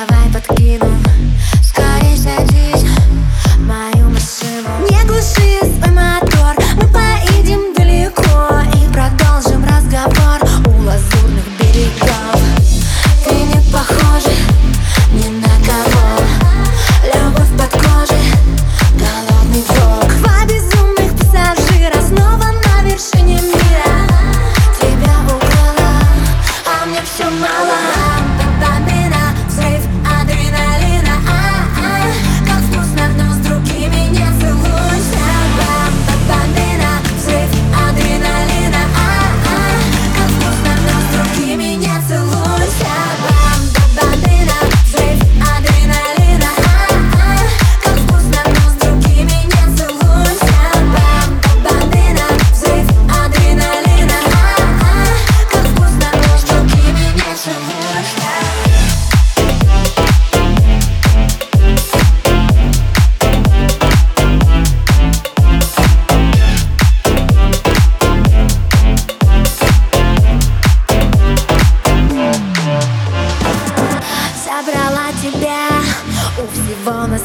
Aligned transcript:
Давай 0.00 0.32
подкину 0.32 0.89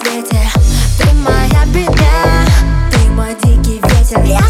свете. 0.00 0.40
Ты 0.98 1.12
моя 1.14 1.64
беда, 1.66 2.44
ты 2.90 3.10
мой 3.10 3.34
дикий 3.42 3.80
ветер. 3.82 4.22
Я 4.24 4.49